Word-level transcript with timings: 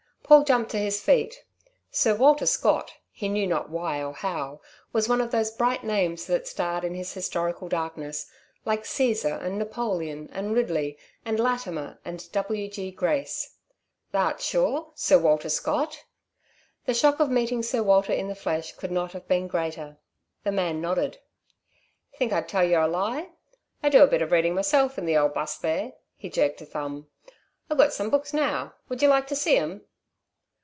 Paul 0.23 0.45
jumped 0.45 0.71
to 0.71 0.79
his 0.79 1.01
feet. 1.01 1.43
Sir 1.91 2.15
Walter 2.15 2.45
Scott, 2.45 2.93
he 3.11 3.27
knew 3.27 3.45
not 3.45 3.69
why 3.69 4.01
or 4.01 4.13
how, 4.13 4.61
was 4.93 5.09
one 5.09 5.19
of 5.19 5.29
those 5.31 5.51
bright 5.51 5.83
names 5.83 6.25
that 6.27 6.47
starred 6.47 6.85
in 6.85 6.93
his 6.93 7.13
historical 7.13 7.67
darkness, 7.67 8.31
like 8.63 8.85
Caesar 8.85 9.33
and 9.41 9.57
Napoleon 9.59 10.29
and 10.31 10.55
Ridley 10.55 10.97
and 11.25 11.37
Latimer 11.37 11.99
and 12.05 12.31
W. 12.31 12.69
G. 12.69 12.91
Grace. 12.91 13.57
"Tha' 14.13 14.17
art 14.19 14.41
sure? 14.41 14.93
Sir 14.95 15.17
Water 15.17 15.49
Scott?" 15.49 16.05
The 16.85 16.93
shock 16.93 17.19
of 17.19 17.29
meeting 17.29 17.61
Sir 17.61 17.83
Walter 17.83 18.13
in 18.13 18.29
the 18.29 18.33
flesh 18.33 18.71
could 18.77 18.91
not 18.91 19.11
have 19.11 19.27
been 19.27 19.49
greater. 19.49 19.97
The 20.45 20.53
man 20.53 20.79
nodded. 20.79 21.17
"Think 22.15 22.31
I'd 22.31 22.47
tell 22.47 22.63
yer 22.63 22.79
a 22.79 22.87
lie? 22.87 23.31
I 23.83 23.89
do 23.89 24.01
a 24.01 24.07
bit 24.07 24.21
of 24.21 24.31
reading 24.31 24.55
myself 24.55 24.97
in 24.97 25.05
the 25.05 25.17
old 25.17 25.33
'bus 25.33 25.57
there" 25.57 25.91
he 26.15 26.29
jerked 26.29 26.61
a 26.61 26.65
thumb 26.65 27.09
"I've 27.69 27.77
got 27.77 27.91
some 27.91 28.09
books 28.09 28.31
now. 28.33 28.75
Would 28.87 29.01
yer 29.01 29.09
like 29.09 29.27
to 29.27 29.35
see 29.35 29.57
'em?" 29.57 29.81